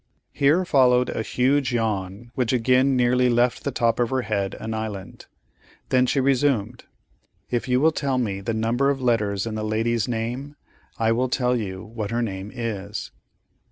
(Here 0.31 0.65
followed 0.65 1.09
a 1.09 1.21
huge 1.21 1.71
yawn 1.71 2.31
which 2.33 2.51
again 2.51 2.95
nearly 2.95 3.29
left 3.29 3.63
the 3.63 3.69
top 3.69 3.99
of 3.99 4.09
her 4.09 4.23
head 4.23 4.55
an 4.59 4.73
island.) 4.73 5.27
Then 5.89 6.07
she 6.07 6.19
resumed, 6.19 6.85
"If 7.51 7.67
you 7.67 7.79
will 7.79 7.91
tell 7.91 8.17
me 8.17 8.41
the 8.41 8.55
number 8.55 8.89
of 8.89 8.99
letters 8.99 9.45
in 9.45 9.53
the 9.53 9.63
lady's 9.63 10.07
name, 10.07 10.55
I 10.97 11.11
will 11.11 11.29
tell 11.29 11.55
you 11.55 11.83
what 11.83 12.09
her 12.09 12.23
name 12.23 12.51
is." 12.51 13.11